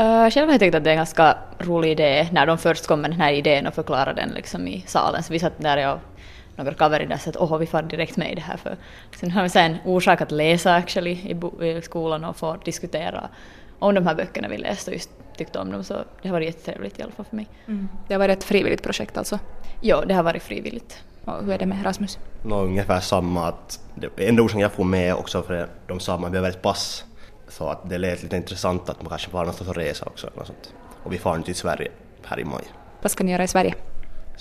[0.00, 2.86] Uh, själv har jag tyckt att det är en ganska rolig idé när de först
[2.86, 5.22] kom med den här idén och förklarade den liksom i salen.
[5.22, 6.00] Så vi satt där och
[6.56, 8.56] några cover där så att åh, vi far direkt med i det här.
[8.56, 8.76] För
[9.16, 13.28] sen har vi sen orsak att läsa actually i, i skolan och få diskutera
[13.78, 16.46] om de här böckerna vi läste och just tyckte om dem så det har varit
[16.46, 17.46] jättetrevligt i alla fall för mig.
[17.66, 17.88] Mm.
[18.08, 19.38] Det har varit ett frivilligt projekt alltså?
[19.80, 21.02] Ja, det har varit frivilligt.
[21.24, 22.18] Och hur är det med Rasmus?
[22.42, 23.48] Nå, ungefär samma.
[23.48, 26.62] Att det enda orsaken jag får med också för de sa att man behöver ett
[26.62, 27.04] pass.
[27.48, 30.30] Så att det lät lite intressant att man kanske får någonstans att resa också.
[30.34, 30.74] Eller sånt.
[31.02, 31.90] Och vi far nu till Sverige
[32.24, 32.64] här i maj.
[33.02, 33.74] Vad ska ni göra i Sverige?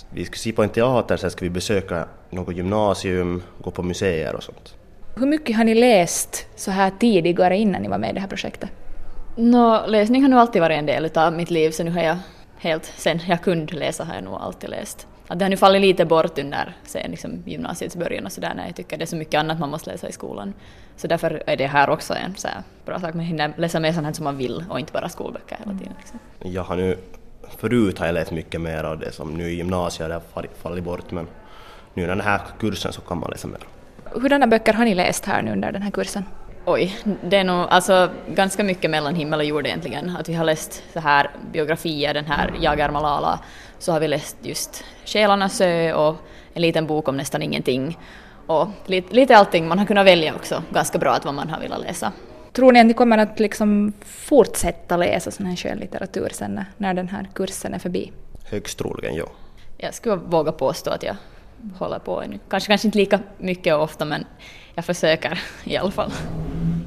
[0.10, 4.36] Vi ska se på en teater, sen ska vi besöka något gymnasium, gå på museer
[4.36, 4.76] och sånt.
[5.16, 8.28] Hur mycket har ni läst så här tidigare innan ni var med i det här
[8.28, 8.70] projektet?
[9.36, 12.18] Nå, läsning har nog alltid varit en del av mitt liv så nu har jag
[12.58, 15.08] helt, sen jag kunde läsa har jag nog alltid läst.
[15.28, 18.66] Att det har nu fallit lite bort under sen liksom gymnasiets början och sådär när
[18.66, 20.54] jag tycker det är så mycket annat man måste läsa i skolan.
[20.98, 22.48] Så därför är det här också en så
[22.86, 25.78] bra sak, man hinner läsa mer sånt som man vill och inte bara skolböcker hela
[25.80, 25.94] tiden.
[25.98, 26.20] Liksom.
[26.40, 26.98] Jag har nu,
[27.58, 31.12] förut har jag läst mycket mer av det som nu i gymnasiet har fallit bort
[31.12, 31.28] men
[31.94, 33.60] nu när den här kursen så kan man läsa mer.
[34.04, 36.24] Hurdana böcker har ni läst här nu under den här kursen?
[36.68, 40.18] Oj, det är nog alltså ganska mycket mellan himmel och jord egentligen.
[40.20, 43.40] Att vi har läst så här biografier, den här Jag är Malala,
[43.80, 46.16] så har vi läst just Själarnas ö och
[46.54, 48.00] en liten bok om nästan ingenting.
[48.48, 51.60] Och lite, lite allting, man har kunnat välja också ganska bra att vad man har
[51.60, 52.12] velat läsa.
[52.54, 57.08] Tror ni att ni kommer att liksom fortsätta läsa sån här skönlitteratur sen när den
[57.08, 58.12] här kursen är förbi?
[58.46, 59.26] Högst troligen, ja.
[59.78, 61.16] Jag skulle våga påstå att jag
[61.78, 62.40] håller på ännu.
[62.50, 64.26] Kanske, kanske inte lika mycket och ofta men
[64.76, 66.12] jag försöker i alla fall.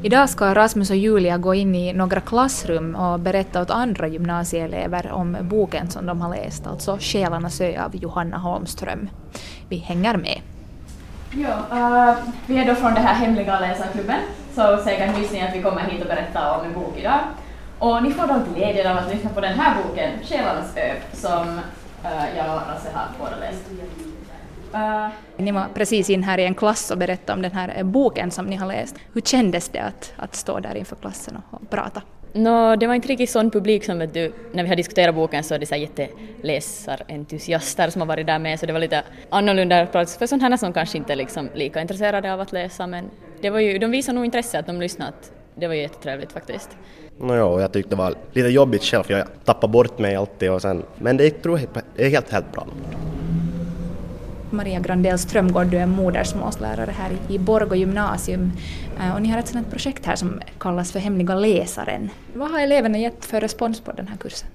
[0.02, 5.12] Idag ska Rasmus och Julia gå in i några klassrum och berätta åt andra gymnasieelever
[5.12, 9.08] om boken som de har läst, alltså Själarnas ö av Johanna Holmström.
[9.68, 10.40] Vi hänger med.
[11.30, 14.20] Ja, uh, vi är då från den här hemliga läsarklubben,
[14.55, 17.20] så säkert visste ni att vi kommer hit och berättar om en bok idag.
[17.78, 21.48] Och ni får då glädjen av att lyssna på den här boken, Själarnas ö, som
[22.05, 23.64] uh, jag och Rasse har båda läst.
[24.74, 28.30] Uh, ni var precis in här i en klass och berättade om den här boken
[28.30, 28.96] som ni har läst.
[29.12, 32.02] Hur kändes det att, att stå där inför klassen och, och prata?
[32.33, 35.55] No, det var inte riktigt sån publik som du, när vi har diskuterat boken så
[35.55, 40.27] är det så jätteläsarentusiaster som har varit där med så det var lite annorlunda för
[40.27, 43.05] sådana här som kanske inte är liksom lika intresserade av att läsa men
[43.40, 45.12] det var ju, de visade nog intresse att de lyssnade.
[45.55, 46.70] Det var ju jättetrevligt faktiskt.
[47.20, 50.83] Nåja, jag tyckte det var lite jobbigt själv jag tappade bort mig alltid och sen,
[50.98, 51.61] men det gick tror
[51.96, 52.67] jag, helt, helt bra.
[54.53, 58.53] Maria Grandell Strömgård, du är modersmålslärare här i Borgå gymnasium
[59.01, 62.11] eh, och ni har ett sådant projekt här som kallas för Hemliga läsaren.
[62.35, 64.48] Vad har eleverna gett för respons på den här kursen?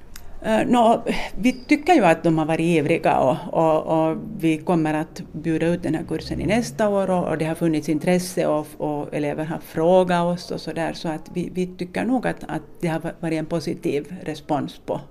[0.45, 1.03] Eh, no,
[1.35, 5.67] vi tycker ju att de har varit ivriga och, och, och, vi kommer att bjuda
[5.67, 9.13] ut den här kursen i nästa år och, och det har funnits intresse och, och
[9.13, 12.87] elever har frågat oss och sådär så att vi, vi tycker nog att, att det
[12.87, 15.01] har varit en positiv respons på,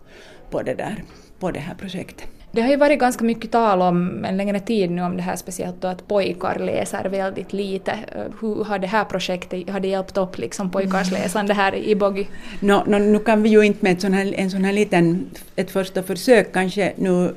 [0.51, 1.05] på, det, där,
[1.39, 2.42] på det här projektet.
[2.55, 5.37] Det har ju varit ganska mycket tal om en längre tid nu om det här
[5.37, 7.93] speciellt då att pojkar läser väldigt lite.
[8.41, 11.23] Hur har det här projektet har det hjälpt upp liksom pojkars mm.
[11.23, 12.29] läsande här i Bogi?
[12.61, 15.71] No, no, nu kan vi ju inte med sån här, en sån här liten, ett
[15.71, 17.35] första försök kanske nu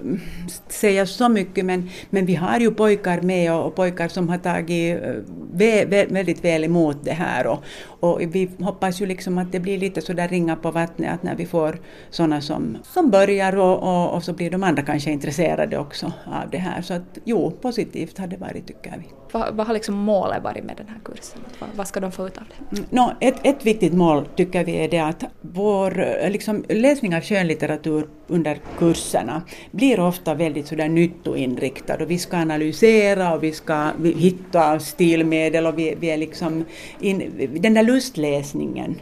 [0.70, 4.38] säga så mycket men, men vi har ju pojkar med och, och pojkar som har
[4.38, 5.14] tagit eh,
[5.56, 7.64] väldigt väl emot det här och,
[8.00, 11.24] och vi hoppas ju liksom att det blir lite så där ringa på vattnet att
[11.24, 11.80] när vi får
[12.10, 16.50] sådana som, som börjar och, och, och så blir de andra kanske intresserade också av
[16.50, 16.82] det här.
[16.82, 19.06] Så att jo, positivt har det varit tycker vi.
[19.32, 21.40] Vad, vad har liksom målet varit med den här kursen?
[21.60, 22.78] Vad, vad ska de få ut av det?
[22.78, 27.22] Mm, no, ett, ett viktigt mål tycker vi är det att vår liksom, läsning av
[27.22, 29.42] skönlitteratur under kurserna
[29.72, 35.80] blir ofta väldigt sådär nyttoinriktad och vi ska analysera och vi ska hitta stilmedel och
[35.80, 36.66] vi, vi är liksom
[37.00, 38.96] in, den där lustläsningen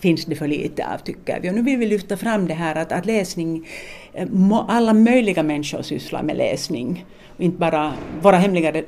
[0.00, 1.50] finns det för lite av tycker vi.
[1.50, 3.66] Och nu vill vi lyfta fram det här att, att läsning,
[4.12, 4.28] eh,
[4.68, 7.04] alla möjliga människor sysslar med läsning.
[7.38, 7.92] Inte bara
[8.22, 8.82] våra hemliga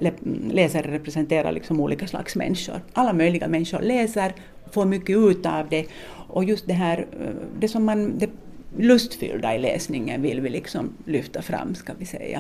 [0.50, 2.80] läsare representerar liksom olika slags människor.
[2.92, 4.32] Alla möjliga människor läser,
[4.72, 5.86] får mycket ut av det
[6.28, 7.30] och just det här, eh,
[7.60, 8.30] det som man, det
[8.76, 12.36] lustfyllda i läsningen vill vi liksom lyfta fram, ska vi säga.